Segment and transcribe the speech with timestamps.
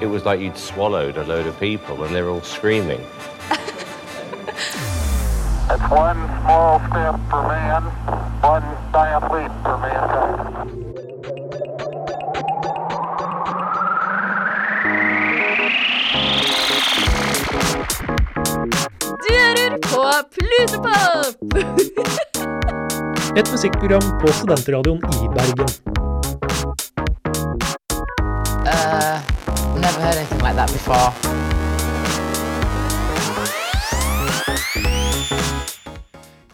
[0.00, 3.04] it was like you'd swallowed a load of people and they're all screaming.
[5.70, 7.82] It's one small step for man,
[8.42, 10.82] one giant leap for mankind.
[19.22, 20.02] Du hører på
[20.34, 21.36] Plutopop!
[23.36, 25.91] Et musikkprogram på studentradioen i Bergen.
[30.52, 31.12] Like that before.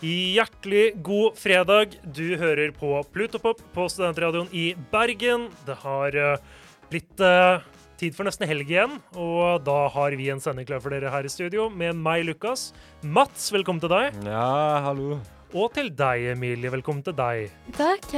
[0.00, 1.98] Hjertelig god fredag.
[2.14, 5.48] Du hører på Plutopop på studentradioen i Bergen.
[5.66, 6.44] Det har eh,
[6.92, 7.64] blitt uh,
[7.98, 11.26] tid for nesten helg igjen, og da har vi en sending klar for dere her
[11.26, 12.70] i studio med meg, Lukas.
[13.02, 14.22] Mats, velkommen til deg.
[14.30, 15.18] Ja, hallo.
[15.50, 16.70] Og til deg, Emilie.
[16.78, 17.50] Velkommen til deg.
[17.74, 18.10] Takk.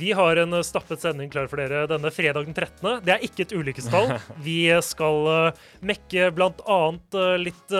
[0.00, 3.04] Vi har en eh, stappet sending klar for dere denne fredag den 13.
[3.06, 4.16] Det er ikke et ulykkestall.
[4.46, 7.78] Vi skal uh, mekke annet uh, litt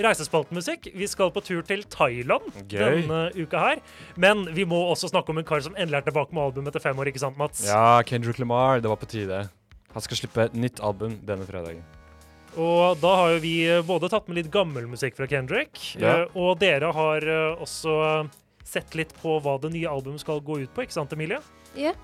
[0.00, 0.90] reisespaltmusikk.
[0.96, 2.80] Vi skal på tur til Thailand Gøy.
[3.02, 3.80] denne uka her.
[4.16, 6.82] Men vi må også snakke om en kar som endelig er tilbake med album etter
[6.82, 7.64] fem år, ikke sant, Mats?
[7.68, 9.48] Ja, Kendrick Lamar, det var på tide.
[9.94, 11.82] Han skal slippe et nytt album denne fredagen.
[12.58, 16.22] Og da har jo vi eh, både tatt med litt gammel musikk fra Kendrick, Ja.
[16.24, 18.30] eh, og dere har eh, også eh,
[18.70, 21.40] sett litt på hva det nye albumet skal gå ut på, ikke sant, Emilie?
[21.78, 21.94] Ja.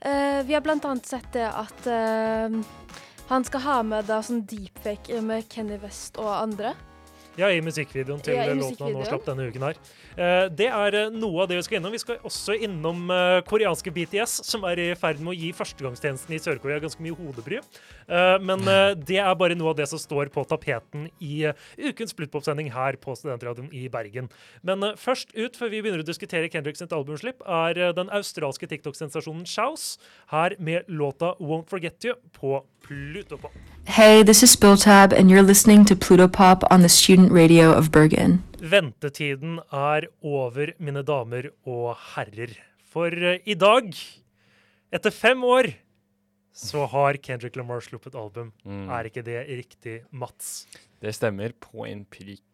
[0.00, 2.60] Eh, vi har blant annet sett det at uh,
[3.28, 6.74] han skal ha med da sånn deepfake med Kenny West og andre.
[7.38, 9.76] Ja, i musikkvideoen til Ja, låten han nå slapp denne uken her.
[10.18, 11.94] Eh, det er eh, noe av det vi skal innom.
[11.94, 16.34] Vi skal også innom eh, koreanske BTS, som er i ferd med å gi førstegangstjenesten
[16.34, 17.60] i Sør-Korea ganske mye hodebry.
[18.08, 21.68] Eh, men eh, det er bare noe av det som står på tapeten i eh,
[21.78, 24.32] ukens Splittpop-sending her på Studentradioen i Bergen.
[24.66, 28.10] Men eh, først ut, før vi begynner å diskutere Kendrick sitt albumslipp, er eh, den
[28.10, 30.02] australske TikTok-sensasjonen Shouse
[30.34, 33.54] her med låta Won't Forget You på Plutopop.
[33.86, 37.90] Hey, this is Spilltab, and you're listening to Pluto Pop on the student radio of
[37.92, 38.38] Bergen.
[38.58, 42.54] Ventetiden er over, mine damer og herrer.
[42.88, 43.90] For eh, i dag,
[44.94, 45.70] etter fem år,
[46.56, 48.50] så har Kendrick Lamar sluppet album.
[48.64, 48.88] Mm.
[48.90, 50.66] Er ikke det riktig, Mats?
[51.02, 52.44] Det stemmer på en prikk.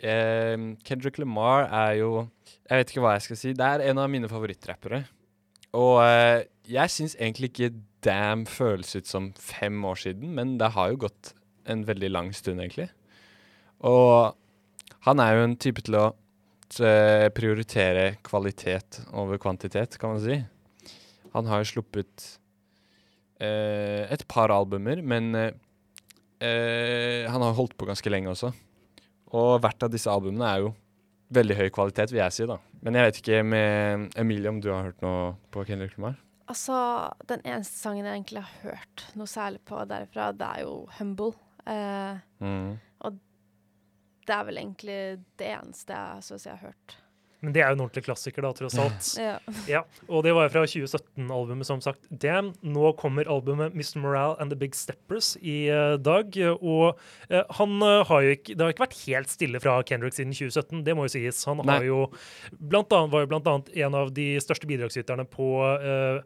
[0.00, 2.28] Eh, Kendrick Lamar er jo
[2.68, 3.52] Jeg vet ikke hva jeg skal si.
[3.56, 5.04] Det er en av mine favorittrappere.
[5.78, 10.72] Og eh, jeg syns egentlig ikke Damn føles ut som fem år siden, men det
[10.74, 11.36] har jo gått
[11.70, 12.88] en veldig lang stund, egentlig.
[13.88, 14.34] Og
[15.06, 16.06] han er jo en type til å
[16.72, 20.38] prioritere kvalitet over kvantitet, kan man si.
[21.34, 22.26] Han har jo sluppet
[23.40, 25.50] eh, et par albumer, men eh,
[26.40, 28.52] eh, han har holdt på ganske lenge også.
[29.32, 30.72] Og hvert av disse albumene er jo
[31.32, 32.48] veldig høy kvalitet, vil jeg si.
[32.48, 32.58] da.
[32.84, 36.18] Men jeg vet ikke med Emilie om du har hørt noe på Kendrick Lamar?
[36.52, 36.76] Altså,
[37.30, 41.34] den eneste sangen jeg egentlig har hørt noe særlig på derfra, det er jo 'Humble'.
[41.66, 42.78] Eh, Mm.
[44.26, 44.98] Det er vel egentlig
[45.40, 46.98] det eneste jeg syns jeg har hørt.
[47.42, 49.08] Men det er jo en ordentlig klassiker, da, tross alt.
[49.18, 49.34] Ja.
[49.66, 52.06] Ja, og det var jo fra 2017-albumet, som sagt.
[52.22, 53.98] Damn, nå kommer albumet Mr.
[54.02, 56.38] Morale and The Big Steppers i uh, dag.
[56.60, 60.14] Og uh, han uh, har jo ikke Det har ikke vært helt stille fra Kendrick
[60.14, 61.42] siden 2017, det må jo sies.
[61.50, 61.80] Han Nei.
[61.80, 62.04] har jo
[62.60, 66.22] blant annet, var jo blant annet en av de største bidragsyterne på eh,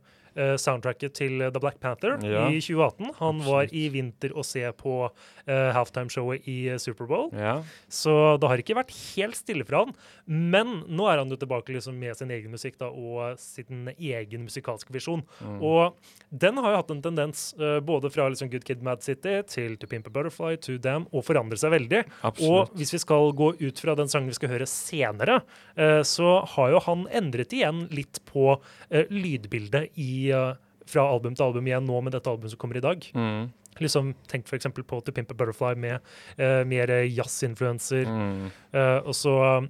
[0.61, 2.47] soundtracket til The Black Panther Ja.
[2.51, 3.15] i 2018.
[3.19, 7.31] Han var i vinter å se på uh, halftimeshowet i eh, Superbowl.
[7.37, 7.59] Ja.
[7.89, 9.95] Så det har ikke vært helt stille fra han.
[10.27, 14.47] Men nå er han jo tilbake liksom med sin egen musikk da, og sin egen
[14.47, 15.23] musikalske visjon.
[15.41, 15.59] Mm.
[15.65, 15.97] Og
[16.31, 19.77] den har jo hatt en tendens, uh, både fra liksom Good Kid Mad City til
[19.81, 22.03] To Pimp a Butterfly to Damn, å forandre seg veldig.
[22.27, 22.73] Absolutt.
[22.75, 25.41] Og hvis vi skal gå ut fra den sangen vi skal høre senere,
[25.79, 28.57] uh, så har jo han endret igjen litt på
[28.91, 30.55] eh, lydbildet i, eh,
[30.87, 33.03] fra album til album igjen nå med dette albumet som kommer i dag.
[33.15, 33.49] Mm.
[33.83, 34.69] Liksom, tenk f.eks.
[34.73, 35.99] på To Pimp a Butterfly med
[36.41, 38.07] uh, mer jazzinfluenser.
[38.09, 38.47] Mm.
[38.73, 39.67] Uh, og så uh,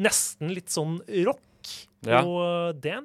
[0.00, 1.42] nesten litt sånn rock
[2.06, 2.22] Ja.
[2.22, 2.38] på
[2.78, 3.02] eh,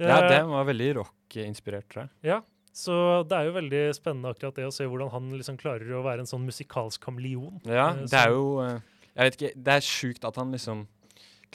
[0.00, 2.10] ja, Dan var veldig rock-inspirert, tror jeg.
[2.32, 2.42] ja.
[2.76, 2.92] Så
[3.24, 6.20] det er jo veldig spennende akkurat det å se hvordan han liksom klarer å være
[6.20, 7.54] en sånn musikalsk kameleon.
[7.64, 8.80] Ja, Eh, det er jo eh,
[9.16, 10.82] Jeg vet ikke, det er sjukt at han liksom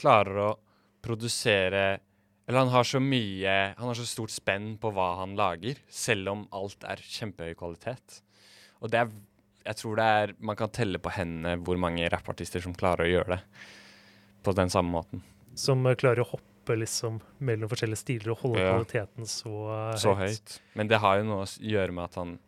[0.00, 0.48] klarer å
[1.02, 2.00] produsere
[2.48, 6.28] Eller han har så mye Han har så stort spenn på hva han lager, selv
[6.32, 8.22] om alt er kjempehøy kvalitet.
[8.82, 9.12] Og det er
[9.64, 13.12] Jeg tror det er Man kan telle på hendene hvor mange rappartister som klarer å
[13.12, 13.42] gjøre det
[14.42, 15.20] på den samme måten.
[15.54, 18.72] Som eh, klarer å hoppe liksom mellom forskjellige stiler og holde Ja.
[18.72, 19.52] kvaliteten så,
[19.92, 20.56] eh, Så høyt.
[20.74, 22.38] Men det har jo noe å gjøre med at han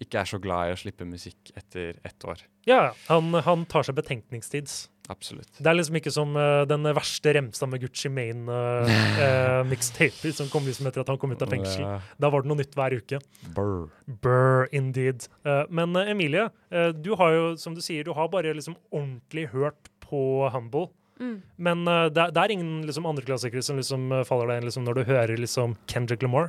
[0.00, 2.44] ikke er så glad i å slippe musikk etter ett år.
[2.68, 4.66] Ja, han, han tar seg betenkningstid.
[5.10, 5.48] Absolutt.
[5.58, 10.86] Det er liksom ikke som uh, den verste remsa med Gucci Mane-mixtaper som kom liksom
[10.90, 11.84] etter at han kom ut av fengsel.
[12.20, 13.18] Da var det noe nytt hver uke.
[13.56, 13.88] Burr.
[14.22, 15.26] Burr, indeed.
[15.46, 18.76] Eh, men eh, Emilie, eh, du har jo, som du sier, du har bare liksom
[18.92, 20.22] ordentlig hørt på
[20.54, 20.86] Humble.
[21.20, 21.40] Mm.
[21.60, 24.68] Men eh, det, er- det er ingen liksom andreklassikere som liksom eh, faller deg inn
[24.70, 26.48] liksom, når du hører liksom Kendrick Lamar.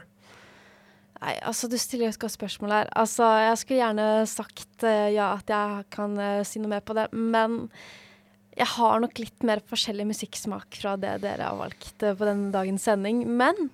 [1.21, 2.88] Nei, altså du stiller et godt spørsmål her.
[2.97, 6.95] Altså, jeg skulle gjerne sagt uh, ja, at jeg kan uh, si noe mer på
[6.97, 7.68] det, men
[8.57, 12.50] jeg har nok litt mer forskjellig musikksmak fra det dere har valgt uh, på denne
[12.56, 13.21] dagens sending.
[13.29, 13.69] Men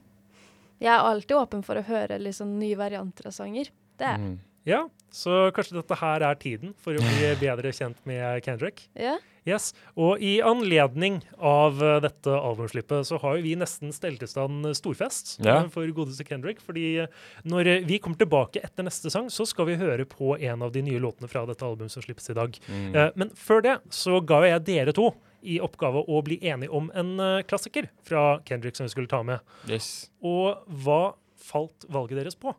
[0.84, 3.72] jeg er alltid åpen for å høre liksom nye varianter av sanger.
[3.98, 4.38] Det er Mm.
[4.68, 4.82] Ja,
[5.14, 8.88] så kanskje dette her er tiden for å bli bedre kjent med Kendrick.
[8.98, 9.18] ja.
[9.48, 14.28] Yes, Og i anledning av eh, dette albumslippet så har jo vi nesten stelt i
[14.28, 15.70] stand storfest yeah.
[15.72, 16.60] for godeste Kendrick.
[16.60, 17.14] Fordi eh,
[17.48, 20.74] når eh, vi kommer tilbake etter neste sang, så skal vi høre på en av
[20.76, 22.60] de nye låtene fra dette albumet som slippes i dag.
[22.68, 22.92] Mm.
[22.92, 25.14] Eh, Men før det så ga jeg dere to
[25.48, 27.16] i oppgave å bli enige om en
[27.48, 29.40] klassiker fra Kendrick som vi skulle ta med.
[29.72, 30.10] Yes.
[30.20, 32.52] Og hva falt valget deres på?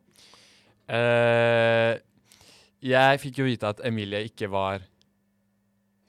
[0.89, 1.99] Eh,
[2.85, 4.85] jeg fikk jo vite at Emilie ikke var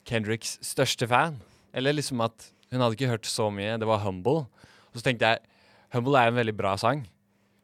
[0.06, 1.40] Kendricks største fan.
[1.74, 3.78] Eller liksom at hun hadde ikke hørt så mye.
[3.82, 4.46] Det var Humble.
[4.90, 5.42] Og så tenkte jeg
[5.94, 7.00] Humble er en veldig bra sang,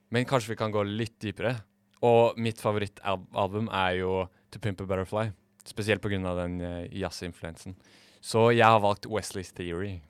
[0.09, 1.59] men kanskje vi kan gå litt dypere.
[2.05, 5.29] Og mitt favorittalbum er jo To Pimp a Butterfly.
[5.65, 6.33] Spesielt pga.
[6.41, 7.75] den uh, jazzinfluensen.
[8.21, 10.01] Så jeg har valgt Wesley's Theory.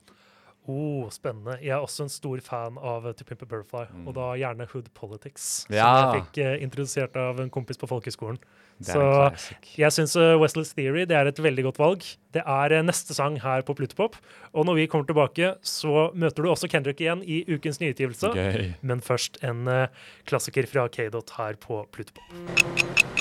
[0.68, 1.60] Oh, spennende.
[1.62, 4.08] Jeg er også en stor fan av To Pimp a Butterfly, Mm.
[4.08, 5.84] og da gjerne Hood Politics, Ja.
[5.86, 8.40] som jeg fikk eh, introdusert av en kompis på folkehøgskolen.
[8.84, 9.00] Så
[9.78, 12.04] jeg syns uh, Wesley's Theory det er et veldig godt valg.
[12.34, 14.18] Det er uh, neste sang her på Plutopop,
[14.54, 18.34] og når vi kommer tilbake, så møter du også Kendrick igjen i ukens nyutgivelse.
[18.34, 18.74] Okay.
[18.82, 19.64] Men først en
[20.28, 23.15] klassiker fra K-Dot her på Plutopop.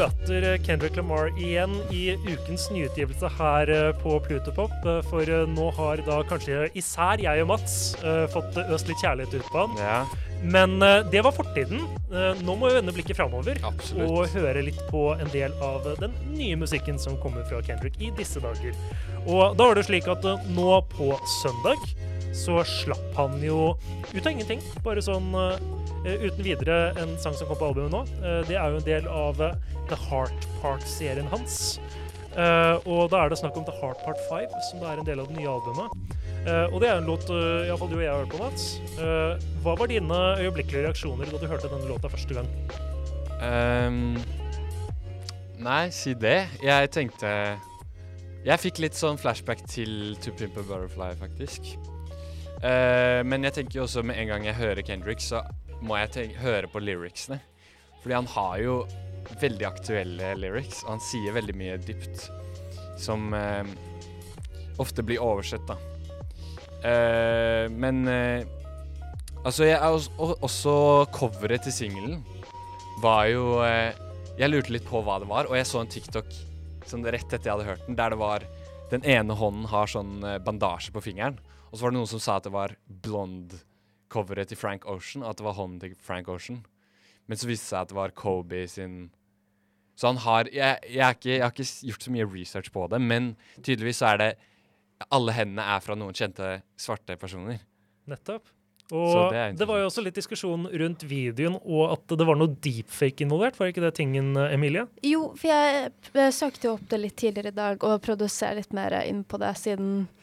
[0.00, 4.72] Møter eh, Kendrick Lamar igjen i ukens nyutgivelse her eh, på Plutopop.
[4.88, 7.76] eh, For nå har da kanskje især jeg og Mats
[8.32, 9.78] fått øst litt kjærlighet ut på han.
[9.80, 9.98] Ja,
[10.40, 10.78] Men
[11.12, 11.82] det var fortiden.
[12.40, 13.58] Nå må vi vende blikket framover
[14.06, 18.08] og høre litt på en del av den nye musikken som kommer fra Kendrick i
[18.16, 18.76] disse dager.
[19.26, 20.24] Og da var det slik at
[20.54, 21.12] nå på
[21.42, 21.84] søndag
[22.36, 23.74] så slapp han jo
[24.12, 24.62] ut av ingenting.
[24.84, 28.04] Bare sånn eh, uten videre en sang som kom på albumet nå.
[28.20, 29.58] Eh, det er jo en del av eh,
[29.90, 31.80] The Heart Part-serien hans.
[32.36, 35.22] Eh, og da er det snakk om The Heart Part 5, som er en del
[35.22, 36.18] av det nye albumet.
[36.46, 38.68] Eh, og det er en låt uh, iallfall du og jeg har hørt på, Mats.
[38.96, 42.48] Eh, hva var dine øyeblikkelige reaksjoner da du hørte denne låta første gang?
[43.44, 44.14] Ehm,
[45.60, 46.46] nei, si det.
[46.64, 47.28] Jeg tenkte
[48.40, 51.74] Jeg fikk litt sånn flashback til To Pimp a Butterfly, faktisk.
[52.60, 55.40] Eh, men jeg tenker jo også med en gang jeg hører Kendrick, så
[55.80, 57.40] må jeg tenke, høre på lyricsene.
[58.02, 58.74] Fordi han har jo
[59.40, 62.26] veldig aktuelle lyrics, og han sier veldig mye dypt
[63.00, 63.64] som uh,
[64.80, 65.76] ofte blir oversett, da.
[66.80, 68.08] Uh, men
[69.40, 70.72] Altså, jeg er også, også
[71.16, 72.18] coveret til singelen
[73.00, 73.62] var jo
[74.36, 76.28] Jeg lurte litt på hva det var, og jeg så en TikTok
[76.84, 78.44] sånn rett etter jeg hadde hørt den, der det var
[78.92, 81.38] Den ene hånden har sånn bandasje på fingeren,
[81.70, 82.74] og så var det noen som sa at det var
[83.06, 86.64] blond-coveret til Frank Ocean, at det var hånden til Frank Ocean.
[87.30, 88.94] Men så viste det seg at det var Kobe sin
[89.94, 92.86] Så han har jeg, jeg, er ikke, jeg har ikke gjort så mye research på
[92.90, 94.30] det, men tydeligvis så er det
[95.14, 97.62] Alle hendene er fra noen kjente svarte personer.
[98.10, 98.50] Nettopp.
[98.90, 102.50] Og det det, var jo også litt diskusjon rundt videoen, og at det var noe
[102.50, 103.56] deepfake involvert.
[103.56, 104.82] Var ikke det tingen, eh, Emilie?
[105.06, 108.34] Jo, for jeg jeg søkte jo opp det litt tidligere i dag og prøvde å
[108.34, 110.19] se litt mer inn på det, siden eh,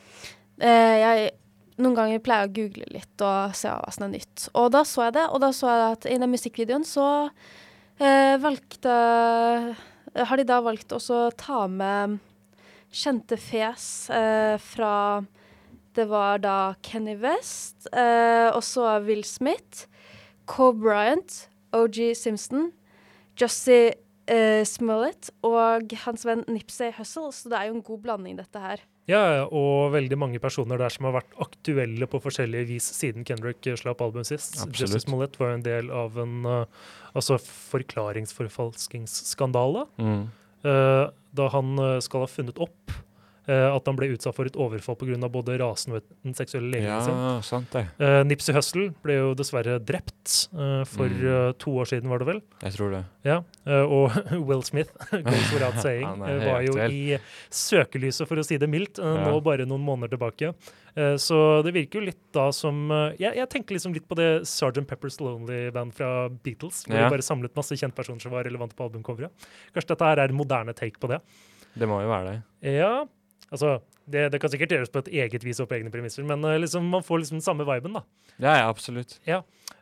[0.57, 1.31] jeg
[1.77, 4.47] noen ganger pleier jeg å google litt og se hva som er nytt.
[4.57, 7.09] Og da så jeg det, og da så jeg at i den musikkvideoen så
[8.01, 8.95] eh, valgte
[10.17, 12.17] Har de da valgt å ta med
[12.89, 15.21] kjente fjes eh, fra
[15.93, 19.85] Det var da Kenny West, eh, og så Will Smith,
[20.45, 22.71] Coe Bryant, OG Simpson,
[23.37, 23.95] Jussie
[24.29, 28.61] eh, Smollett og hans venn Nipsey Hussle, så det er jo en god blanding, dette
[28.61, 28.85] her.
[29.07, 33.67] Ja, og veldig mange personer der som har vært aktuelle på forskjellige vis siden Kendrick
[33.69, 34.51] eh, slapp albumet sist.
[34.59, 34.79] Absolutt.
[34.81, 36.65] Justice Mollett var en del av en uh,
[37.15, 37.35] altså
[37.71, 39.81] forklaringsforfalskingsskandale.
[40.01, 40.23] Mm.
[40.67, 41.05] Uh,
[41.37, 41.67] da han
[42.03, 42.91] skal ha funnet opp
[43.47, 45.29] at han ble utsatt for et overfall pga.
[45.31, 47.13] både rasen og den seksuelle legningen sin.
[47.15, 47.85] Ja, sant det.
[47.99, 51.23] Uh, Nipsey Hussle ble jo dessverre drept uh, for Mm.
[51.23, 52.41] uh, to år siden, var det vel?
[52.61, 53.03] Jeg tror det.
[53.23, 54.11] Ja, eh, og
[54.47, 57.17] Will Smith, goes without saying, eh, var jo i
[57.51, 59.15] søkelyset, for å si det mildt, ja.
[59.27, 60.53] nå bare noen måneder tilbake.
[60.95, 64.15] Eh, Så det virker jo litt da som eh, Jeg, jeg tenker liksom litt på
[64.17, 64.83] det Sgt.
[64.89, 67.07] Pepper's Lonely Band fra Beatles, hvor Ja.
[67.07, 69.31] de bare samlet masse kjentpersoner som var relevante på albumcoveret.
[69.75, 71.19] Kanskje dette her er en moderne take på det.
[71.77, 72.73] Det må jo være det.
[72.79, 73.05] Ja,
[73.51, 73.77] altså
[74.07, 76.55] det, det kan sikkert gjøres på et eget vis og på egne premisser, men uh,
[76.61, 78.03] liksom, man får liksom den samme viben, da.
[78.39, 79.17] Ja, ja, absolutt.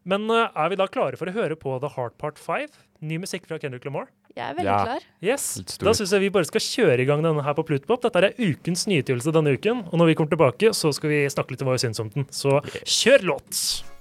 [0.05, 2.69] Men uh, er vi da klare for å høre på The Heart Part 5?
[3.05, 4.09] Ny musikk fra Kendrick Lamar?
[4.35, 4.83] Jeg er veldig Ja.
[4.83, 5.03] klar.
[5.23, 5.49] Yes.
[5.79, 8.01] Da syns jeg vi bare skal kjøre i gang denne her på Plutpop.
[8.03, 11.55] Dette er ukens nyutgivelse denne uken, og når vi kommer tilbake, så skal vi snakke
[11.55, 12.27] litt om hva vi syns om den.
[12.33, 13.94] Så kjør låt!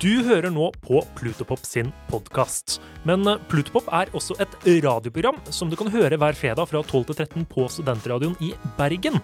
[0.00, 2.78] Du hører nå på Plutopop sin podkast.
[3.04, 7.10] Men eh, Plutopop er også et radioprogram som du kan høre hver fredag fra 12
[7.10, 9.18] til 13 på Studentradioen i Bergen.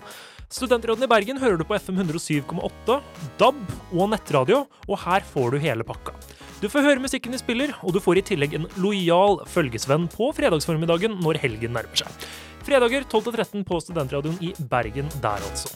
[0.51, 2.99] Studentradioen i Bergen hører du på FM 107,8,
[3.41, 3.61] DAB
[3.95, 6.13] og nettradio, og her får du hele pakka.
[6.61, 10.29] Du får høre musikken de spiller, og du får i tillegg en lojal følgesvenn på
[10.37, 12.29] fredagsformiddagen når helgen nærmer seg.
[12.67, 15.73] Fredager 12 til 13 på Studentradioen i Bergen der, altså.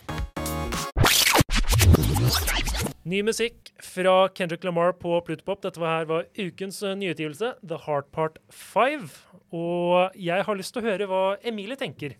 [3.04, 5.60] Ny musikk fra Kendrick Lamar på Plutopop.
[5.60, 9.10] Dette var her var ukens eh, nyutgivelse, The Heart Part 5.
[9.52, 12.14] Og jeg har lyst til å høre hva Emilie tenker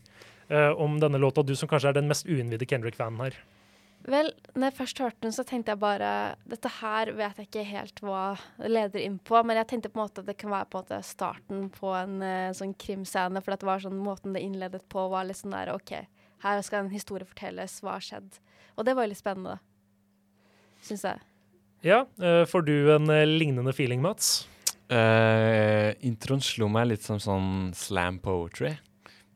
[0.53, 3.41] uh, om denne låta, du som kanskje er den mest uinnvidde Kendrick-fanen her.
[4.13, 6.13] Vel, når jeg først hørte den, så tenkte jeg bare
[6.53, 8.29] Dette her vet jeg ikke helt hva
[8.61, 10.85] leder inn på, men jeg tenkte på en måte at det kan være på en
[10.85, 15.09] måte starten på en uh, sånn krimscene, for det var sånn måten det innledet på,
[15.17, 15.97] var litt sånn der OK,
[16.45, 18.43] her skal en historie fortelles, hva har skjedd?
[18.77, 19.63] Og det var jo litt spennende,
[20.87, 21.23] syns jeg.
[21.85, 24.47] Ja, eh, får du en eh, lignende feeling, Mats?
[24.85, 28.75] Uh, introen slo meg litt som sånn slam poetry,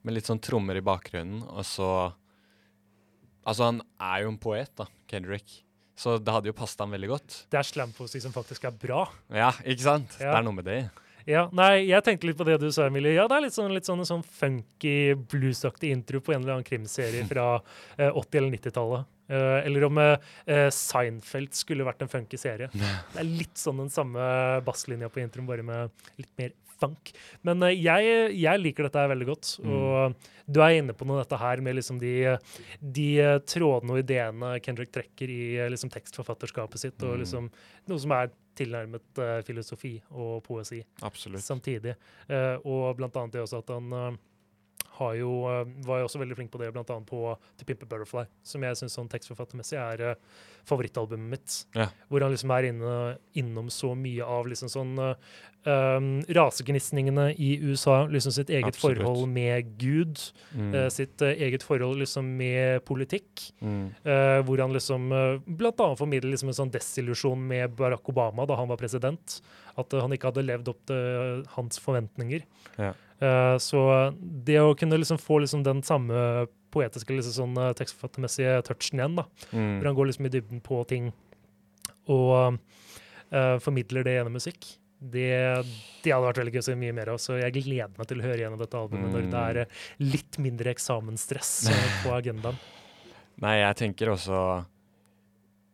[0.05, 1.91] med litt sånn trommer i bakgrunnen, og så
[3.49, 5.63] Altså, han er jo en poet, da, Kendrick,
[5.97, 7.37] så det hadde jo passet ham veldig godt.
[7.49, 9.07] Det er slampoesi som faktisk er bra.
[9.33, 10.19] Ja, ikke sant?
[10.21, 10.35] Ja.
[10.35, 10.83] Det er noe med det.
[11.29, 13.15] Ja, nei, jeg tenkte litt på det du sa, Emilie.
[13.17, 16.69] Ja, det er litt sånn, litt sånn, sånn funky, bluesaktig intro på en eller annen
[16.69, 17.47] krimserie fra
[17.97, 19.09] eh, 80- eller 90-tallet.
[19.29, 20.15] Eh, eller om eh,
[20.49, 22.71] eh, Seinfeld skulle vært en funky serie.
[23.13, 24.23] Det er litt sånn den samme
[24.67, 27.11] basslinja på introen, bare med litt mer funk.
[27.43, 29.49] Men jeg, jeg liker dette her veldig godt.
[29.67, 30.15] Og
[30.47, 32.13] du er inne på noe dette her med liksom de,
[32.79, 33.07] de
[33.51, 35.41] trådene og ideene Kendrick trekker i
[35.75, 37.25] liksom tekstforfatterskapet sitt, og Mm.
[37.25, 37.49] liksom
[37.91, 41.43] noe som er tilnærmet filosofi og poesi Absolutt.
[41.43, 41.97] samtidig.
[42.63, 44.19] Og blant annet det også at han
[45.19, 47.21] jo, eh, var jo også veldig flink på det, annet på
[47.59, 50.15] To Pimper Butterfly, som jeg syns sånn tekstforfattermessig er eh,
[50.69, 51.59] favorittalbumet mitt.
[51.77, 51.87] Ja.
[52.11, 52.95] Hvor han liksom er inne,
[53.39, 55.15] innom så mye av liksom sånn eh,
[55.69, 59.01] um, rasegnisningene i USA, liksom sitt eget Absolutt.
[59.03, 60.19] forhold med Gud,
[60.55, 60.75] Mm.
[60.75, 63.53] uh, sitt eget forhold liksom med politikk.
[63.63, 63.95] Mm.
[64.45, 68.69] Hvor han liksom uh, annet formidler liksom en sånn desillusjon med Barack Obama da han
[68.69, 69.41] var president.
[69.79, 72.43] At han ikke hadde levd opp til hans forventninger.
[72.79, 72.93] Ja.
[73.21, 73.83] Eh, så
[74.21, 79.17] det å kunne liksom få liksom den samme poetiske liksom sånn eh, tekstforfattermessige touchen igjen,
[79.19, 79.79] da, Mm.
[79.81, 81.13] hvor han går liksom i dybden på ting
[82.09, 82.59] og
[83.33, 85.29] eh, formidler det gjennom musikk, det,
[86.03, 87.19] det hadde vært veldig gøy å se mye mer av.
[87.23, 90.39] Så jeg gleder meg til å høre gjennom dette albumet når det er eh, litt
[90.43, 91.53] mindre eksamensstress
[92.03, 92.59] på agendaen.
[93.45, 94.39] Nei, jeg tenker også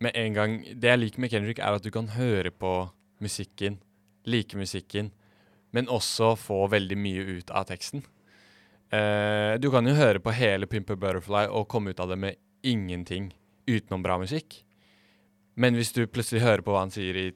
[0.05, 2.73] med en gang Det jeg liker med Kendrick, er at du kan høre på
[3.25, 3.79] musikken,
[4.29, 5.09] like musikken,
[5.75, 8.05] men også få veldig mye ut av teksten.
[8.95, 12.39] Eh, du kan jo høre på hele Pimper Butterfly og komme ut av det med
[12.65, 13.33] ingenting
[13.67, 14.61] utenom bra musikk.
[15.59, 17.29] Men hvis du plutselig hører på hva han sier i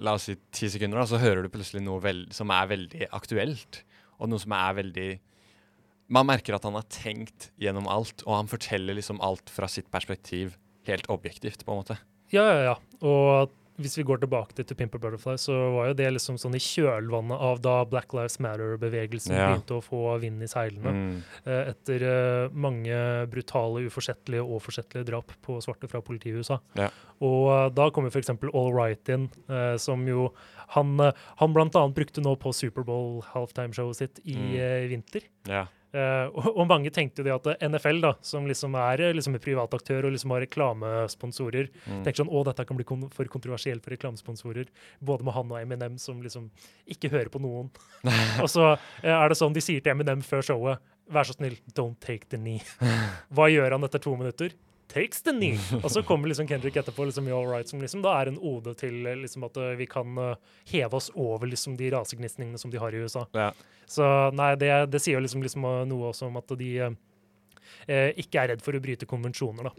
[0.00, 3.08] la oss si ti sekunder, da, så hører du plutselig noe vel, som er veldig
[3.12, 3.82] aktuelt,
[4.22, 5.10] og noe som er veldig
[6.12, 9.88] man merker at han har tenkt gjennom alt, og han forteller liksom alt fra sitt
[9.92, 11.96] perspektiv, helt objektivt, på en måte.
[12.34, 12.74] Ja, ja, ja.
[13.00, 16.54] Og hvis vi går tilbake til To Pimper Butterfly, så var jo det liksom sånn
[16.56, 19.48] i kjølvannet av da Black Lives Matter-bevegelsen Ja.
[19.50, 20.92] begynte å få vind i seilene.
[20.94, 21.22] Mm.
[21.46, 22.96] eh, Etter eh, mange
[23.32, 26.60] brutale, uforsettlige og forsettlige drap på svarte fra politiet i USA.
[26.78, 26.88] Ja.
[27.20, 28.30] Og eh, da kommer f.eks.
[28.54, 29.28] All Right inn,
[29.78, 30.30] som jo
[30.74, 30.96] han,
[31.36, 34.88] han annet brukte nå på Superbowl halftime-showet sitt i Mm.
[34.90, 35.22] vinter.
[35.46, 35.66] Ja.
[35.92, 39.12] Eh, og, og mange tenkte jo det at eh, NFL, da, som liksom er eh,
[39.12, 42.02] liksom en privataktør og liksom har reklamesponsorer, Mm.
[42.06, 44.68] tenker sånn å, dette kan bli kon for kontroversielt for reklamesponsorer.
[45.04, 46.48] Både med han og Eminem, som liksom
[46.88, 47.68] ikke hører på noen.
[48.42, 48.72] og så
[49.02, 50.78] er det sånn de sier til Eminem før showet,
[51.12, 52.62] vær så snill, don't take the knee.
[53.34, 54.54] Hva gjør han etter to minutter?
[54.92, 55.58] Takes the knee.
[55.80, 58.74] Og så kommer liksom Kendrick etterpå liksom, All Right, som liksom da er en ode
[58.76, 60.34] til liksom at eh, vi kan eh,
[60.72, 63.24] heve oss over liksom de rasegnisningene som de har i USA.
[63.32, 63.52] Ja.
[63.88, 64.04] Så
[64.36, 66.98] nei, det, det sier jo liksom, liksom noe også om at de, eh,
[67.86, 69.72] eh, ikke er redd for å bryte konvensjoner da,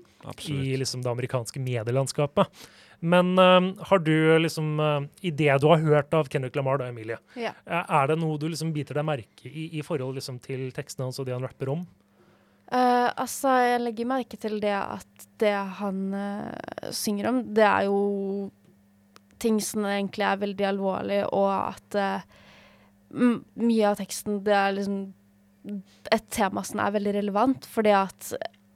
[0.49, 2.65] i liksom, det amerikanske medielandskapet.
[3.03, 6.87] Men uh, har du liksom uh, I det du har hørt av Kendrick Lamar, da,
[6.87, 7.51] Emilie, Ja.
[7.67, 11.19] er det noe du liksom biter deg merke i i forhold liksom, til tekstene hans
[11.19, 11.83] og det han rapper om?
[12.73, 17.85] Eh, altså, jeg legger merke til det at det han uh, synger om, det er
[17.85, 17.99] jo
[19.43, 22.39] ting som egentlig er veldig alvorlig, og at uh,
[23.13, 24.97] mye av teksten det er liksom
[26.11, 28.33] et tema som er veldig relevant, fordi at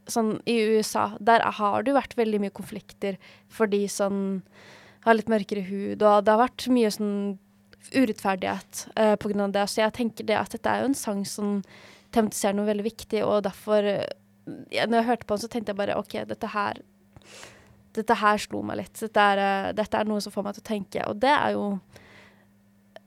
[0.08, 3.18] sånn i USA, der har det jo vært veldig mye konflikter
[3.52, 4.40] for de som
[5.08, 7.18] har litt mørkere hud, og det har vært mye sånn
[7.96, 9.70] urettferdighet uh, av det.
[9.72, 11.62] Så jeg tenker det at dette er jo en sang som
[12.18, 13.86] tematiserer noe veldig viktig, og derfor
[14.72, 16.82] ja, Når jeg hørte på den, så tenkte jeg bare OK, dette her
[17.98, 19.00] dette her slo meg litt.
[19.00, 21.06] Dette er, eh, dette er noe som får meg til å tenke.
[21.10, 21.80] Og det er jo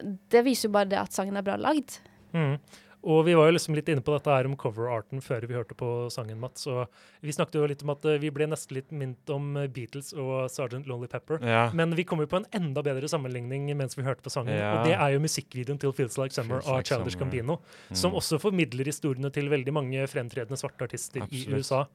[0.01, 1.99] Det viser jo bare det at sangen er bra lagd.
[2.33, 2.55] Mm.
[3.03, 5.73] Og vi var jo liksom litt inne på dette her om coverarten før vi hørte
[5.79, 6.67] på sangen, Mats.
[6.69, 6.85] Og
[7.25, 10.13] vi snakket jo litt om at eh, vi ble nesten litt minnet om eh, Beatles
[10.13, 11.41] og Sergeant Lonely Pepper.
[11.41, 11.63] Ja.
[11.73, 14.53] Men vi kom jo på en enda bedre sammenligning mens vi hørte på sangen.
[14.53, 14.75] Ja.
[14.77, 17.19] Og det er jo musikkvideoen til Feels Like Summer Feels av Like Childish.
[17.21, 17.57] Gambino.
[17.97, 21.87] Som også formidler historiene til veldig mange fremtredende svarte artister i USA.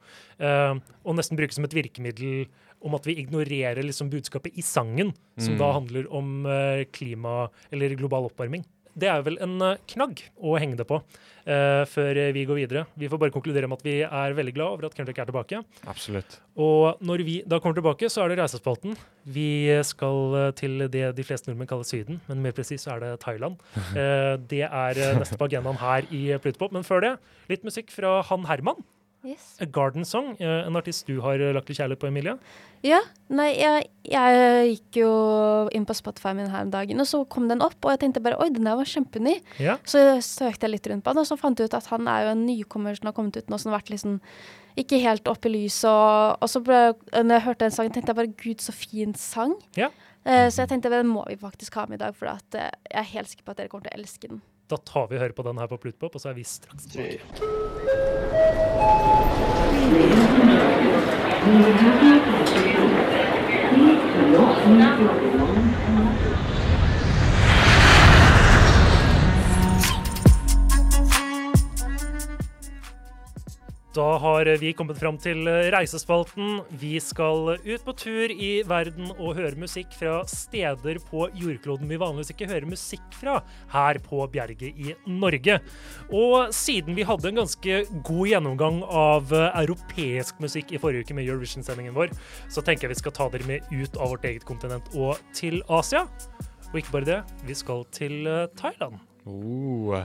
[0.42, 0.74] Uh,
[1.06, 2.48] og nesten brukes som et virkemiddel
[2.86, 5.58] om at vi ignorerer liksom budskapet i sangen, som Mm.
[5.62, 8.66] da handler om uh, klima eller global oppvarming.
[8.96, 12.84] Det er vel en eh, knagg å henge det på uh, før vi går videre.
[12.96, 15.60] Vi får bare konkludere med at vi er veldig glad over at Kendrick er tilbake.
[15.84, 16.38] Absolutt.
[16.56, 18.96] Og når vi da kommer tilbake, så er det reisespalten.
[19.28, 23.04] Vi skal eh, til det de fleste nordmenn kaller Syden, men mer presis så er
[23.04, 23.60] det Thailand.
[23.92, 26.72] Uh, det er neste på agendaen her i Plutopop.
[26.72, 27.16] Men før det,
[27.52, 28.80] litt musikk fra Han Herman.
[29.26, 29.56] Yes.
[29.60, 32.36] A Garden Song, en artist du har lagt litt kjærlighet på, Emilie.
[32.86, 33.00] Ja.
[33.32, 35.10] Nei, jeg, jeg gikk jo
[35.74, 38.22] inn på Spotify min her om dagen, og så kom den opp, og jeg tenkte
[38.22, 39.40] bare oi, den der var kjempeny.
[39.62, 39.78] Ja.
[39.88, 42.28] Så søkte jeg litt rundt på den, og så fant jeg ut at han er
[42.28, 44.20] jo en nykommer som har kommet ut nå, som har vært liksom
[44.78, 45.88] ikke helt oppe i lyset.
[45.90, 46.80] Og, og så ble,
[47.16, 49.56] når jeg hørte den sangen, tenkte jeg bare gud, så fin sang.
[49.78, 49.90] Ja.
[50.26, 52.70] Eh, så jeg tenkte den må vi faktisk ha med i dag, for at, eh,
[52.90, 54.44] jeg er helt sikker på at dere kommer til å elske den.
[54.68, 56.84] Da tar vi og hører på den her på Plutpop, og så er vi straks
[56.90, 57.22] tilbake.
[73.96, 76.58] Da har vi kommet fram til reisespalten.
[76.76, 81.96] Vi skal ut på tur i verden og høre musikk fra steder på jordkloden vi
[82.02, 83.38] vanligvis ikke hører musikk fra
[83.72, 85.56] her på Bjerget i Norge.
[86.12, 87.78] Og siden vi hadde en ganske
[88.10, 92.12] god gjennomgang av eh, europeisk musikk i forrige uke med Eurovision-sendingen vår,
[92.52, 95.62] så tenker jeg vi skal ta dere med ut av vårt eget kontinent og til
[95.72, 96.04] Asia.
[96.68, 99.00] Og ikke bare det, vi skal til eh, Thailand.
[99.24, 100.04] Oh.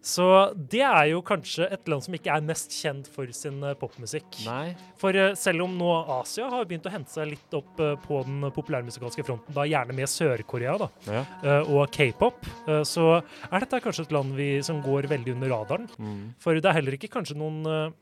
[0.00, 0.24] Så
[0.56, 4.38] det er jo kanskje et land som ikke er mest kjent for sin eh, popmusikk.
[4.46, 4.72] Nei.
[5.00, 8.22] For eh, selv om nå Asia har begynt å hente seg litt opp eh, på
[8.24, 11.24] den populærmusikalske fronten, da gjerne med Sør-Korea da, Ja.
[11.68, 12.46] og k-pop,
[12.88, 15.88] så er dette kanskje et land vi, som går veldig under radaren.
[15.98, 16.22] Mm.
[16.40, 17.92] For det er heller ikke kanskje noen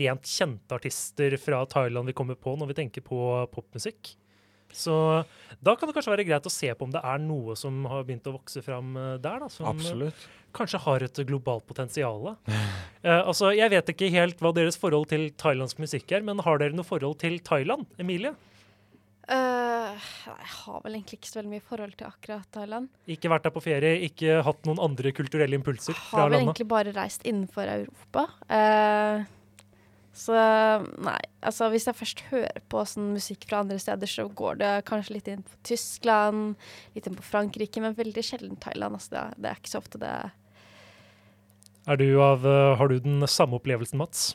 [0.00, 3.20] rent kjente artister fra Thailand vi kommer på når vi tenker på
[3.52, 4.14] popmusikk.
[4.72, 5.24] Så
[5.60, 8.04] da kan det kanskje være greit å se på om det er noe som har
[8.08, 9.40] begynt å vokse fram eh, der.
[9.42, 10.28] da, som eh, Absolutt.
[10.56, 12.34] kanskje har et globalt potensial.
[13.00, 16.58] Eh, altså, jeg vet ikke helt hva deres forhold til thailandsk musikk er, men har
[16.60, 17.86] dere noe forhold til Thailand?
[17.96, 18.34] Emilie?
[19.30, 19.94] Nei,
[20.26, 22.88] jeg har vel egentlig ikke så veldig mye forhold til akkurat Thailand.
[23.10, 26.50] Ikke vært der på ferie, ikke hatt noen andre kulturelle impulser fra Har vel landet?
[26.50, 28.26] egentlig bare reist innenfor Europa.
[28.52, 29.24] Eh,
[30.16, 30.34] så
[30.98, 34.72] nei, altså hvis jeg først hører på sånn musikk fra andre steder, så går det
[34.88, 36.56] kanskje litt inn på Tyskland,
[36.96, 38.98] litt inn på Frankrike, men veldig sjelden Thailand.
[38.98, 40.14] Altså det, det er ikke så ofte det
[41.86, 44.32] Er du av, eh, har du den samme opplevelsen, Mats?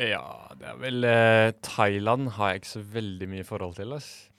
[0.00, 3.92] Ja, det er vel eh, Thailand har jeg ikke så veldig mye forhold til.
[3.92, 4.31] ass.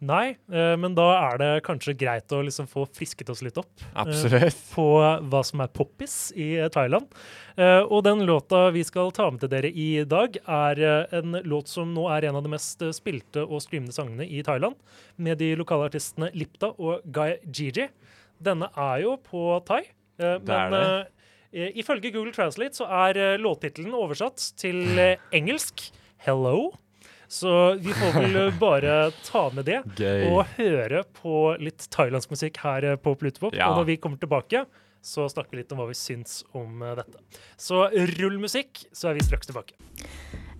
[0.00, 3.82] Nei, eh, men da er det kanskje greit å liksom få frisket oss litt opp
[3.98, 4.54] Absolutt.
[4.70, 4.84] på
[5.26, 7.08] hva som er poppis i eh, Thailand.
[7.58, 11.40] Eh, og den låta vi skal ta med til dere i dag, er eh, en
[11.50, 14.78] låt som nå er en av de mest eh, spilte og streamede sangene i Thailand,
[15.18, 17.88] med de lokale artistene Lipta og Guy Gigi.
[18.38, 19.82] Denne er jo på thai,
[20.22, 21.06] eh, Det er men det.
[21.58, 25.90] eh, ifølge Google Translate så er eh, låttittelen oversatt til eh, engelsk
[26.22, 26.70] 'Hello'.
[27.28, 30.30] Så vi får vel bare ta med det Gøy.
[30.32, 33.54] og høre på litt thailandsk musikk her eh, på Plutopop.
[33.56, 33.68] Ja.
[33.68, 34.64] Og når vi kommer tilbake,
[35.04, 37.20] så snakker vi litt om hva vi syns om eh, dette.
[37.60, 37.84] Så
[38.16, 39.76] rull musikk, så er vi straks tilbake.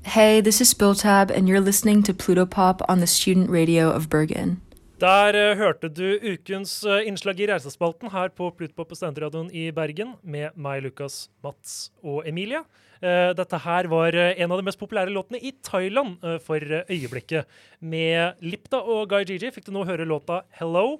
[0.05, 4.61] Hey, this is Spilltab, and you're listening to Plutopop on the student radio of Bergen.
[5.01, 10.19] Der eh, hørte du ukens innslag i Reisespalten her på Plutpop på Studentradioen i Bergen
[10.23, 12.61] med meg, Lukas, Mats og Emilie.
[12.99, 16.59] Eh, dette her var eh, en av de mest populære låtene i Thailand eh, for
[16.61, 17.49] øyeblikket.
[17.81, 20.99] Med Lipta og Guy Gigi fikk du nå høre låta 'Hello'.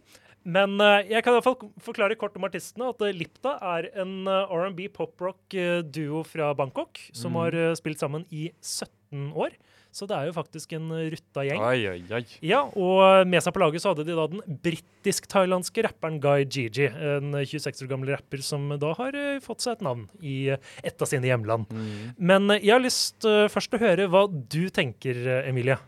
[0.49, 2.89] Men jeg kan i hvert fall forklare kort om artistene.
[2.89, 9.35] At Lipta er en R&B pop-rock-duo fra Bangkok som har eh, spilt sammen i 17
[9.37, 9.59] år.
[9.94, 11.62] Så det er jo faktisk en rutta gjeng.
[11.64, 12.22] Oi, oi, oi.
[12.44, 16.87] Ja, og med seg på laget så hadde de da den britisk-thailandske rapperen Guy Gigi.
[16.87, 20.72] En 26 år gammel rapper som da har eh, fått seg et navn i eh,
[20.87, 21.70] et av sine hjemland.
[21.72, 22.16] Mm.
[22.31, 25.79] Men eh, jeg har lyst først til å høre hva du tenker, Emilie.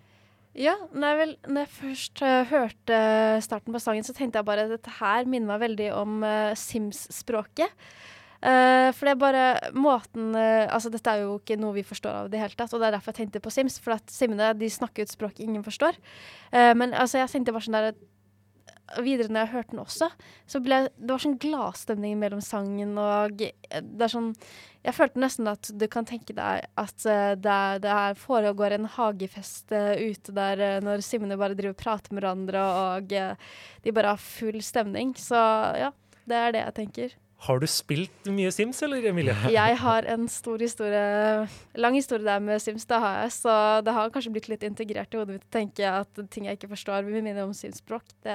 [0.58, 2.96] Ja, når jeg, vel, når jeg først uh, hørte
[3.44, 6.50] starten på sangen, så tenkte jeg bare at dette her minner meg veldig om uh,
[6.58, 7.70] Sims-språket.
[8.40, 12.22] Eh, for det er bare måten uh, Altså, dette er jo ikke noe vi forstår
[12.22, 13.76] av det hele tatt, og det er derfor jeg tenkte på Sims.
[13.82, 15.98] For at simmene de snakker ut språk ingen forstår.
[16.54, 17.92] Uh, men altså, jeg tenkte bare sånn der
[18.98, 20.06] Videre når jeg hørte den også,
[20.50, 24.32] så ble det var sånn gladstemning mellom sangen og Det er sånn
[24.82, 27.06] Jeg følte nesten at du kan tenke deg at
[27.38, 32.24] det, det her foregår en hagefest ute der når simmene bare driver og prater med
[32.24, 32.66] hverandre,
[32.98, 35.14] og de bare har full stemning.
[35.14, 35.38] Så
[35.78, 35.92] ja,
[36.30, 37.18] det er det jeg tenker.
[37.40, 39.32] Har du spilt mye Sims, eller, Emilie?
[39.54, 41.46] Jeg har en stor historie,
[41.80, 43.54] lang historie der med Sims, det har jeg, så
[43.86, 46.68] det har kanskje blitt litt integrert i hodet mitt å tenke at ting jeg ikke
[46.74, 48.12] forstår, vil minne om Sims-språk.
[48.26, 48.34] Det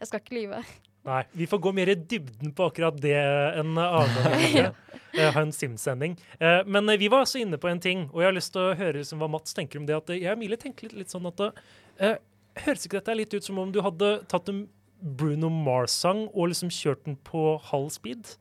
[0.00, 0.62] Jeg skal ikke lyve.
[1.04, 3.12] Nei, vi får gå mer i dybden på akkurat det
[3.60, 4.72] enn annen gang.
[5.12, 6.16] Eh, Ha en Sims-sending.
[6.40, 8.64] Eh, Men eh, vi var også inne på en ting, og jeg har lyst til
[8.70, 9.96] å høre liksom, hva Mats tenker om det.
[10.00, 11.44] At jeg og Emilie tenker litt, litt sånn at
[12.00, 12.16] eh,
[12.64, 14.64] Høres ikke dette litt ut som om du hadde tatt en
[15.00, 18.36] Bruno Mars-sang og liksom kjørt den på halv speed?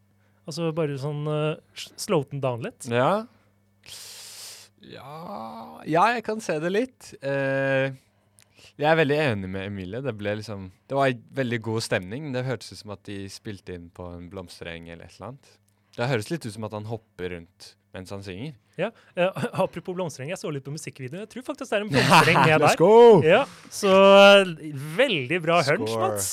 [0.49, 2.87] Altså bare sånn uh, slowt den down litt?
[2.89, 3.25] Ja.
[4.81, 5.15] ja
[5.85, 7.11] Ja, jeg kan se det litt.
[7.21, 7.93] Uh,
[8.79, 10.01] jeg er veldig enig med Emilie.
[10.03, 12.31] Det ble liksom Det var en veldig god stemning.
[12.35, 15.51] Det hørtes ut som at de spilte inn på en blomstereng eller et eller annet.
[15.97, 18.53] Det høres litt ut som at han hopper rundt mens han synger.
[18.77, 18.91] Ja.
[19.17, 21.23] uh, apropos blomstereng, jeg så litt på musikkvideoen.
[21.25, 23.25] Jeg tror faktisk det er en blomstereng med Let's der.
[23.27, 23.41] Ja,
[23.73, 23.95] så
[24.37, 24.69] eh,
[24.99, 25.95] veldig bra hunch.
[25.97, 26.29] Mats.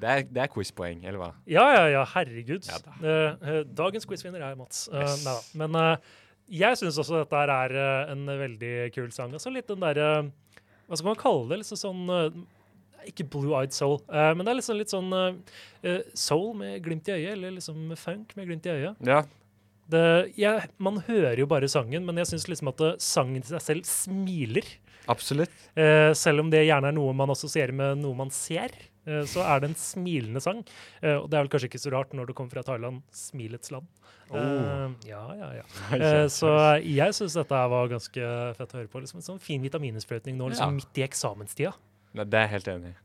[0.00, 1.30] Det er, det er quizpoeng, eller hva?
[1.50, 2.66] Ja, ja, ja, herregud.
[2.68, 2.94] Ja da.
[3.00, 4.86] Eh, eh, dagens quizvinner er Mats.
[4.92, 5.24] Uh, Yes.
[5.24, 5.40] Neida.
[5.62, 6.14] Men eh,
[6.60, 9.32] jeg syns også dette er eh, en veldig kul sang.
[9.36, 10.08] Altså litt den derre
[10.88, 11.60] Hva skal man kalle det?
[11.62, 12.40] Liksom sånn eh,
[13.12, 17.06] Ikke blue-eyed soul, eh, men det er liksom litt sånn eh, eh, soul med glimt
[17.08, 18.98] i øyet, eller liksom funk med glimt i øyet.
[19.06, 19.22] Ja.
[19.90, 20.02] Det,
[20.38, 23.64] jeg, man hører jo bare sangen, men jeg syns liksom at eh, sangen til seg
[23.64, 24.66] selv smiler.
[25.10, 25.54] Absolutt.
[25.74, 28.89] Eh, selv om det gjerne er noe man assosierer med noe man ser, eh,
[29.26, 30.62] så er det en smilende sang.
[31.00, 33.70] Eh, og det er vel kanskje ikke så rart når du kommer fra Thailand, smilets
[33.74, 33.86] land.
[34.30, 34.92] Oh.
[35.08, 35.64] ja, ja, ja.
[35.96, 36.50] Eh, så
[36.84, 39.00] jeg syns dette var ganske fett å høre på.
[39.02, 40.76] Liksom en sånn fin vitamininnsprøytning nå liksom Ja.
[40.78, 41.72] midt i eksamenstida.
[42.14, 42.98] Nei, det er jeg helt enig i.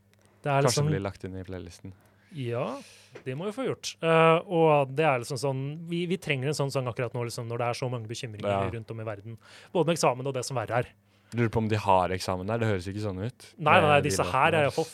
[0.46, 1.92] Kanskje liksom, blir lagt inn i playlisten.
[2.36, 2.66] Ja,
[3.24, 3.94] det må vi få gjort.
[4.02, 7.46] Uh, og det er liksom sånn vi, vi trenger en sånn sang akkurat nå liksom,
[7.48, 8.70] når det er så mange bekymringer Ja.
[8.70, 9.38] rundt om i verden.
[9.72, 10.90] Både med eksamen og det som verre er.
[11.34, 12.62] Lurer på om de har eksamen der.
[12.62, 13.50] Det høres ikke sånn ut.
[13.58, 14.86] Nei, nei, nei, disse her er iallfall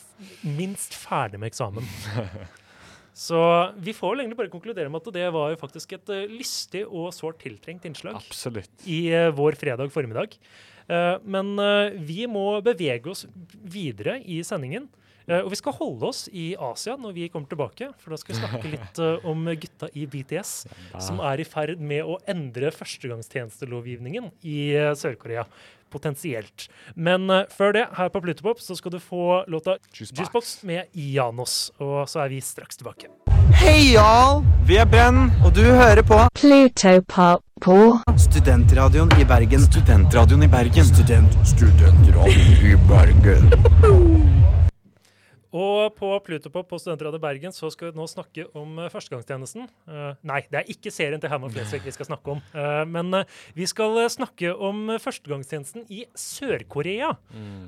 [0.57, 1.87] minst ferdig med eksamen.
[3.13, 3.37] Så
[3.77, 6.81] vi får vel egentlig bare konkludere med at det var jo faktisk et eh, lystig
[6.87, 8.71] og sårt tiltrengt innslag Absolutt.
[8.89, 10.33] i eh, vår fredag formiddag.
[10.89, 14.89] Eh, men eh, vi må bevege oss videre i sendingen.
[15.27, 18.35] Eh, og vi skal holde oss i Asia når vi kommer tilbake, for da skal
[18.35, 20.55] vi snakke litt eh, om gutta i BTS,
[20.99, 25.47] som er i ferd med å endre førstegangstjenestelovgivningen i eh, Sør-Korea.
[25.93, 26.71] Potensielt.
[26.97, 30.15] Men før det, her på Plutopop, så skal du få låta Juicebox.
[30.17, 31.57] Juicebox med Janos.
[31.77, 33.11] Og så er vi straks tilbake.
[33.61, 34.41] Hei, y'all!
[34.65, 37.77] Vi er Brenn, og du hører på Plutopop på
[38.17, 39.61] Studentradioen i Bergen.
[39.69, 40.89] Studentradioen i Bergen.
[40.89, 44.42] Student, studentradioen i Bergen.
[45.53, 49.67] Og på Plutopop på Studentrådet Bergen så skal vi nå snakke om eh, førstegangstjenesten.
[49.85, 52.41] Uh, nei, det er ikke serien til Herman Flesvig vi skal snakke om.
[52.55, 57.11] Uh, men uh, vi skal snakke om førstegangstjenesten i Sør-Korea.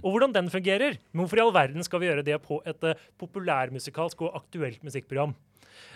[0.01, 0.97] Og hvordan den fungerer.
[1.11, 2.87] Men hvorfor i all verden skal vi gjøre det på et
[3.21, 5.35] populærmusikalsk og aktuelt musikkprogram?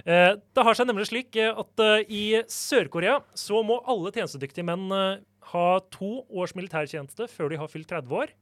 [0.03, 4.91] Det har seg nemlig slik at i Sør-Korea så må alle tjenestedyktige menn
[5.51, 8.33] ha to års militærtjeneste før de har fylt 30 år.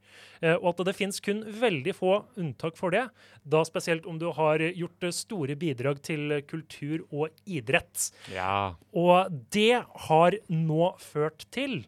[0.42, 3.06] Eh, og at det finnes kun veldig få unntak for det.
[3.44, 8.10] Da spesielt om du har gjort eh, store bidrag til kultur og idrett.
[8.34, 8.76] Ja.
[8.92, 11.82] Og det har nå ført til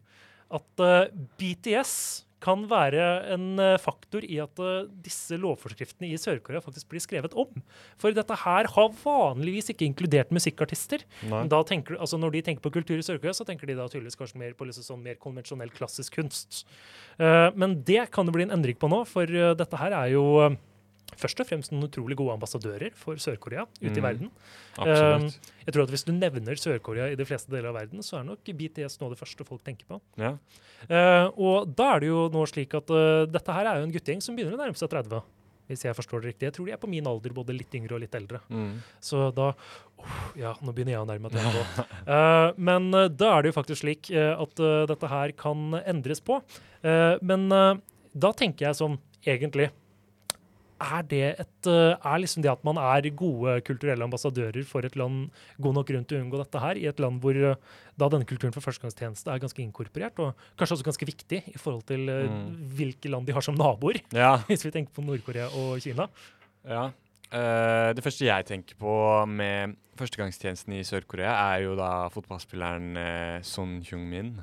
[0.49, 1.95] at eh, BTS
[2.43, 7.36] kan være en eh, faktor i at eh, disse lovforskriftene i Sør-Korea faktisk blir skrevet
[7.39, 7.63] om.
[7.99, 11.04] For dette her har vanligvis ikke inkludert musikkartister.
[11.52, 14.19] Da tenker, altså når de tenker på kultur i Sør-Korea, så tenker de da tydeligvis
[14.19, 16.63] kanskje mer på liksom sånn mer konvensjonell klassisk kunst.
[17.19, 20.25] Eh, men det kan det bli en endring på nå, for dette her er jo
[21.17, 24.04] først og fremst noen utrolig gode ambassadører for Sør-Korea ute i Mm.
[24.04, 24.30] verden.
[24.78, 25.26] Um,
[25.65, 28.24] jeg tror at Hvis du nevner Sør-Korea i de fleste deler av verden, så er
[28.24, 30.00] nok BTS av det første folk tenker på.
[30.17, 30.38] Ja.
[30.89, 33.91] Uh, og da er det jo nå slik at uh, dette her er jo en
[33.91, 35.22] guttegjeng som begynner å nærme seg 30.
[35.69, 36.48] Hvis jeg forstår det riktig.
[36.48, 38.39] Jeg tror de er på min alder, både litt yngre og litt eldre.
[38.50, 38.80] Mm.
[39.00, 39.52] Så da
[40.00, 41.84] Uff, Ja, nå begynner jeg å nærme meg 30.
[42.08, 44.56] uh, men uh, da er det jo faktisk slik at
[44.89, 46.41] dette her kan endres på.
[46.82, 47.50] Men
[48.15, 49.69] da tenker jeg sånn, egentlig
[50.79, 54.95] er det et eh, Er liksom det at man er gode kulturelle ambassadører for et
[54.99, 57.55] land god nok grunn til å unngå dette her, i et land hvor eh,
[57.99, 61.83] da denne kulturen for førstegangstjeneste er ganske inkorporert, og kanskje også ganske viktig i forhold
[61.89, 62.55] til eh, Mm.
[62.77, 64.37] hvilke land de har som naboer, Ja.
[64.47, 66.07] hvis vi tenker på Nord-Korea og Kina.
[66.67, 66.89] Ja.
[67.29, 68.91] Uh, det første jeg tenker på
[69.29, 74.39] med førstegangstjenesten i Sør-Korea, er jo da fotballspilleren uh, Son Hyung-min,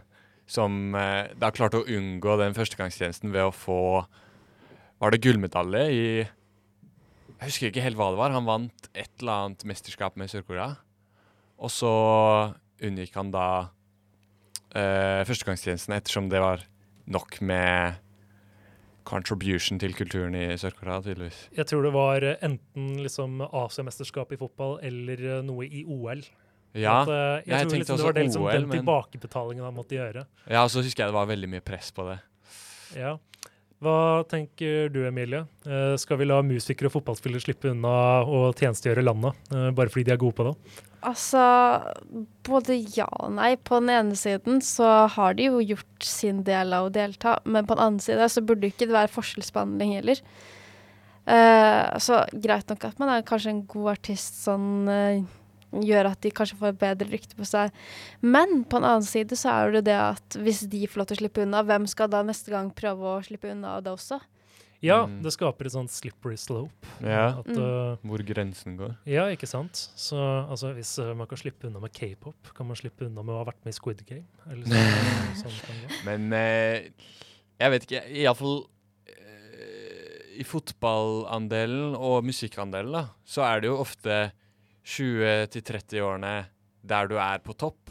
[0.46, 3.80] som uh, da klarte å unngå den førstegangstjenesten ved å få
[5.02, 8.32] Var det gullmedalje i Jeg husker ikke helt hva det var.
[8.32, 10.70] Han vant et eller annet mesterskap med Sør-Korea.
[11.60, 11.90] Og så
[12.84, 13.44] unngikk han da
[14.72, 16.64] eh, førstegangstjenesten ettersom det var
[17.12, 18.00] nok med
[19.06, 21.44] contribution til kulturen i Sør-Korea, tydeligvis.
[21.54, 26.24] Jeg tror det var enten liksom Asiamesterskapet i fotball eller eh, noe i OL.
[26.76, 29.64] Ja, At, uh, jeg, jeg tror liksom det var det, liksom, OL, den men- tilbakebetalingen
[29.64, 30.26] han måtte gjøre.
[30.44, 32.18] ja, og så husker jeg det var veldig mye press på det.
[32.96, 33.14] Ja.
[33.84, 35.42] Hva tenker du, Emilie?
[35.68, 40.06] Eh, skal vi la musikere og fotballspillere slippe unna å tjenestegjøre landet, eh, bare fordi
[40.08, 40.54] de er gode på det?
[41.06, 41.42] Altså,
[42.48, 43.52] både ja og nei.
[43.56, 47.68] På den ene siden så har de jo gjort sin del av å delta, men
[47.68, 50.24] på den andre siden så burde det ikke være forskjellsbehandling heller.
[51.26, 55.24] Uh, så greit nok at man er kanskje en god artist sånn eh,
[55.72, 57.70] gjør at de kanskje får et bedre rykte på seg.
[58.22, 61.16] Men på en annen side så er det det at hvis de får lov til
[61.16, 64.20] å slippe unna, hvem skal da neste gang prøve å slippe unna det også?
[64.84, 65.22] Ja, Mm.
[65.24, 66.70] det skaper et sånt slippery slope.
[67.02, 67.38] Ja.
[67.40, 67.58] At, Mm.
[67.58, 68.96] uh, Hvor grensen går.
[69.06, 69.72] ja, ikke sant?
[69.96, 70.14] Så
[70.50, 73.38] altså, hvis uh, man kan slippe unna med k-pop, kan man slippe unna med å
[73.38, 74.26] ha vært med i Squid Game?
[74.50, 76.04] Eller så, sånn kan gå.
[76.04, 76.90] Men uh,
[77.58, 78.66] jeg vet ikke, iallfall
[79.08, 84.18] uh, I fotballandelen og musikkandelen, da, så er det jo ofte
[84.86, 86.34] 20-30-årene
[86.86, 87.90] der du er på topp.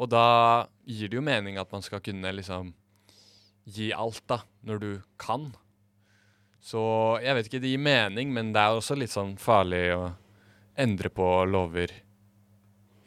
[0.00, 2.72] Og da gir det jo mening at man skal kunne liksom
[3.70, 5.50] gi alt, da, når du kan.
[6.60, 6.80] Så
[7.24, 10.06] jeg vet ikke, det gir mening, men det er også litt sånn farlig å
[10.80, 11.92] endre på lover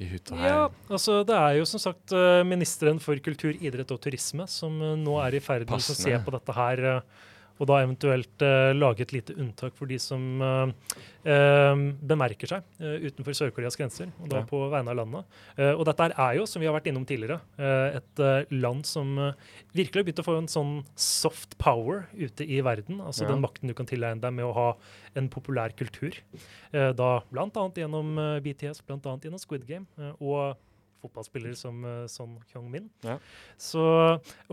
[0.02, 3.92] i hutt og Ja, altså det er jo som sagt eh, ministeren for kultur, idrett
[3.94, 7.30] og turisme som eh, nå er i ferd med å se på dette her, eh,
[7.60, 10.72] og da eventuelt eh, lage et lite unntak for de som eh,
[11.30, 14.48] eh, bemerker seg eh, utenfor Sør-Koreas grenser, og da Ja.
[14.50, 15.26] på vegne av landet.
[15.58, 19.14] Eh, og dette er jo, som vi har vært innom tidligere, eh, et land som
[19.74, 23.00] virkelig har begynt å få en sånn soft power ute i verden.
[23.02, 23.30] Altså Ja.
[23.34, 24.74] den makten du kan tilegne deg med å ha
[25.16, 26.14] en populær kultur.
[26.72, 27.22] Da
[27.58, 29.86] annet gjennom BTS, annet gjennom Squid Game,
[30.20, 30.58] og
[31.04, 32.90] fotballspillere som uh, Son Kyung-min.
[33.06, 33.20] Ja.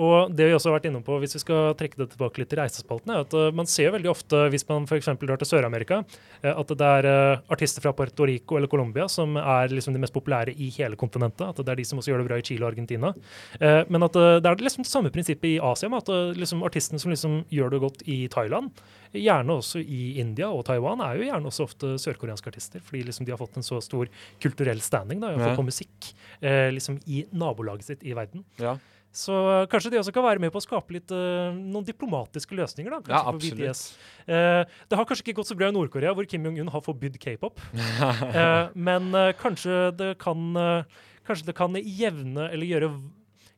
[0.00, 2.50] Og det vi også har vært innom på, hvis vi skal trekke det tilbake litt
[2.52, 5.10] til reisespalten, er at eh, man ser veldig ofte, hvis man f.eks.
[5.20, 6.00] drar til Sør-Amerika,
[6.42, 10.02] eh, at det er eh, artister fra Puerto Rico eller Colombia som er liksom de
[10.02, 11.46] mest populære i hele kontinentet.
[11.48, 13.12] At det er de som også gjør det bra i Chile og Argentina.
[13.60, 16.40] Eh, men at eh, det er liksom det samme prinsippet i Asia, med at eh,
[16.40, 18.72] liksom artisten som liksom gjør det godt i Thailand,
[19.12, 22.80] gjerne også i India og Taiwan, er jo gjerne også ofte sørkoreanske artister.
[22.84, 24.10] Fordi liksom de har fått en så stor
[24.42, 25.54] kulturell standing da, Ja.
[25.56, 28.44] på musikk eh, liksom i nabolaget sitt i verden.
[28.58, 28.76] Ja.
[29.10, 32.54] Så eh, kanskje de også kan være med på å skape litt uh, noen diplomatiske
[32.54, 32.94] løsninger.
[32.94, 33.96] da, Ja, absolutt.
[34.30, 37.18] Eh, det har kanskje ikke gått så bra i Nord-Korea, hvor Kim Jong-un har forbudt
[37.18, 37.58] k-pop.
[37.74, 39.10] uh, men
[39.42, 40.84] kanskje det kan
[41.30, 42.86] Kanskje det kan jevne eller gjøre,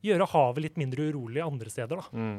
[0.03, 2.03] gjøre havet litt mindre urolig andre steder.
[2.13, 2.39] Mm.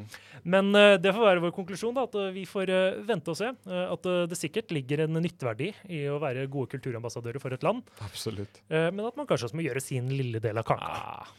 [0.56, 3.38] Men uh, det får være vår konklusjon, da, at eh, vi får eh, vente og
[3.40, 3.52] se.
[3.74, 7.82] at det sikkert ligger en nytteverdi i å være gode kulturambassadører for et land.
[8.04, 8.62] Absolutt.
[8.70, 10.92] men at man kanskje også må gjøre sin lille del av kaka.
[10.92, 11.32] Ah.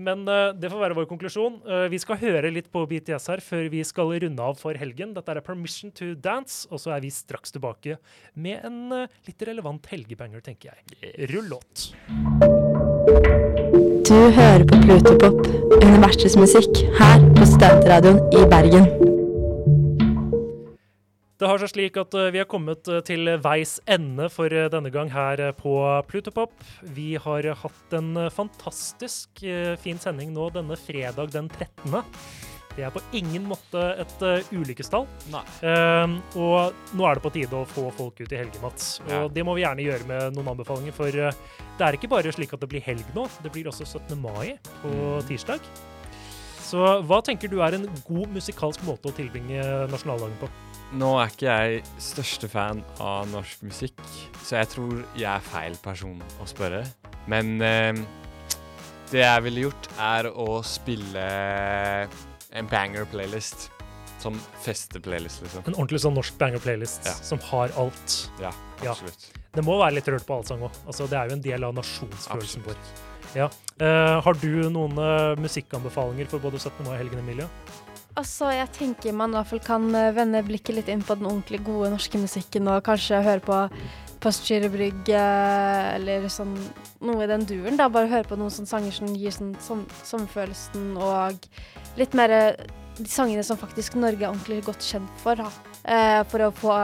[0.00, 1.58] Men uh, det får være vår konklusjon.
[1.66, 5.12] Uh, vi skal høre litt på BTS her før vi skal runde av for helgen.
[5.16, 7.98] Dette er 'Permission to Dance', og så er vi straks tilbake
[8.34, 11.28] med en uh, litt relevant helgebanger, tenker jeg.
[11.34, 11.90] Rull låt.
[14.12, 15.38] Du hører på Plutopop,
[15.80, 18.84] universets musikk, her på Studentradioen i Bergen.
[21.40, 24.68] Det har seg slik at eh, vi har kommet eh, til veis ende for eh,
[24.74, 25.78] denne gang her på
[26.10, 26.52] Plutopop.
[26.92, 29.46] Vi har hatt en fantastisk
[29.80, 31.96] fin sending nå denne fredag den 13.
[32.76, 35.04] Det er på ingen måte et uh, ulykkestall.
[35.62, 39.00] Eh, og nå er det på tide å få folk ut i helgen, Mats.
[39.04, 39.28] Og Ja.
[39.28, 41.32] det må vi gjerne gjøre med noen anbefalinger, for uh,
[41.78, 43.26] det er ikke bare slik at det blir helg nå.
[43.44, 44.16] Det blir også 17.
[44.22, 45.26] mai på Mm.
[45.28, 45.60] tirsdag.
[46.62, 49.60] Så hva tenker du er en god musikalsk måte å tilbringe
[49.92, 50.48] nasjonaldagen på?
[50.96, 54.00] Nå er ikke jeg største fan av norsk musikk,
[54.44, 56.86] så jeg tror jeg er feil person å spørre.
[57.28, 57.92] Men eh,
[59.12, 61.26] det jeg ville gjort, er å spille
[62.52, 63.70] en banger-playlist.
[64.22, 65.64] Som festeplaylist, liksom.
[65.66, 67.12] En ordentlig sånn norsk banger-playlist Ja.
[67.26, 68.30] som har alt.
[68.40, 68.52] Ja,
[68.84, 68.92] Ja.
[68.92, 69.30] absolutt.
[69.52, 70.70] Det må være litt rørt på allsang òg.
[70.86, 72.76] Altså, det er jo en del av nasjonsfølelsen vår.
[73.34, 73.48] Ja.
[73.80, 76.84] Uh, har du noen uh, musikkanbefalinger for både 17.
[76.84, 77.48] mai og helgen, Emilie?
[78.14, 81.24] Altså, jeg tenker man i hvert fall kan eh, vende blikket litt inn på den
[81.30, 83.70] ordentlig gode norske musikken, og kanskje høre på
[84.22, 85.22] Postgirobrygge
[85.96, 86.54] eller sånn
[87.02, 87.78] noe i den duren.
[87.80, 91.42] da, Bare høre på noen sånne sanger som gir sånn som, sommerfølelsen, og
[91.98, 92.54] litt mer
[92.98, 95.50] de sangene som faktisk Norge er ordentlig godt kjent for, da.
[95.82, 96.76] Eh, for å få,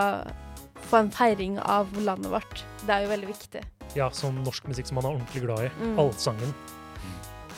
[0.88, 2.64] få en feiring av landet vårt.
[2.84, 3.64] Det er jo veldig viktig.
[3.96, 5.72] Ja, sånn norsk musikk som man er ordentlig glad i.
[5.80, 5.98] Mm.
[6.02, 6.54] Allsangen.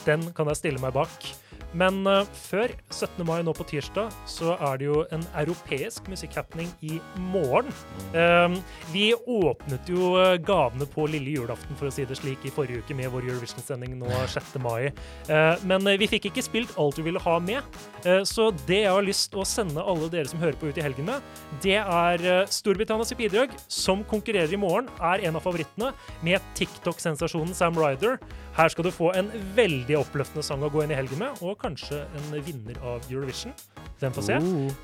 [0.05, 1.31] Den kan jeg stille meg bak.
[1.77, 3.21] Men eh, før 17.
[3.27, 6.97] mai nå på tirsdag, så er det jo en europeisk musikkhappening i
[7.31, 7.71] morgen.
[8.17, 8.57] Eh,
[8.91, 12.83] vi åpnet jo eh, gavene på lille julaften, for å si det slik, i forrige
[12.83, 14.57] uke med vår Eurovision-sending nå 6.
[14.63, 14.91] mai.
[15.31, 17.79] Eh, men vi fikk ikke spilt alt vi ville ha med.
[18.25, 20.83] Så det jeg har lyst til å sende alle dere som hører på ut i
[20.83, 21.21] helgen med,
[21.61, 25.91] det er Storbritannias bidrag, som konkurrerer i morgen, er en av favorittene,
[26.25, 28.17] med TikTok-sensasjonen Sam Ryder.
[28.57, 31.60] Her skal du få en veldig oppløftende sang å gå inn i helgen med, og
[31.61, 33.53] kanskje en vinner av Eurovision.
[34.01, 34.39] Hvem får se?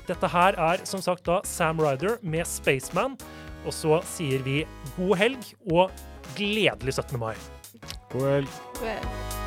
[0.08, 3.18] Dette her er som sagt da Sam Ryder med Spaceman.
[3.66, 4.62] Og så sier vi
[4.96, 5.90] god helg og
[6.38, 7.18] gledelig 17.
[7.18, 7.34] mai.
[8.14, 8.62] God helg.
[8.82, 9.37] Well.